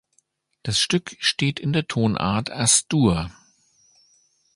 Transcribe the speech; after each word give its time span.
Das 0.63 0.79
Stück 0.79 1.15
steht 1.19 1.59
in 1.59 1.73
der 1.73 1.87
Tonart 1.87 2.49
As-Dur. 2.49 3.29